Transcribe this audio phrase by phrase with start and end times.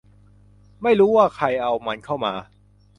[0.81, 2.33] ไม่รู้ว่าใครเอามันเข้ามา